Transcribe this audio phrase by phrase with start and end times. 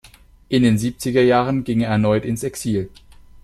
[0.49, 2.89] In den siebziger Jahren ging er erneut ins Exil.